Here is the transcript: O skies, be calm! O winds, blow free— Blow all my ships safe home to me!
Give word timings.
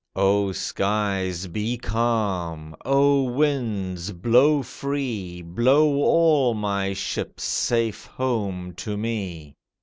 O 0.15 0.51
skies, 0.51 1.45
be 1.45 1.77
calm! 1.77 2.75
O 2.83 3.21
winds, 3.21 4.11
blow 4.11 4.63
free— 4.63 5.43
Blow 5.43 5.93
all 5.97 6.55
my 6.55 6.91
ships 6.93 7.43
safe 7.43 8.07
home 8.07 8.73
to 8.77 8.97
me! 8.97 9.53